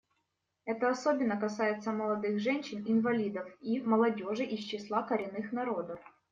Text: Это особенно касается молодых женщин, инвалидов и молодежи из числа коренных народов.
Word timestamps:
Это 0.65 0.89
особенно 0.89 1.39
касается 1.39 1.91
молодых 1.91 2.39
женщин, 2.39 2.83
инвалидов 2.87 3.47
и 3.61 3.79
молодежи 3.81 4.43
из 4.45 4.61
числа 4.63 5.03
коренных 5.03 5.51
народов. 5.51 5.99